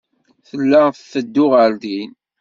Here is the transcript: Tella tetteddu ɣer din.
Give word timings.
Tella 0.47 0.81
tetteddu 0.95 1.45
ɣer 1.53 1.71
din. 1.81 2.11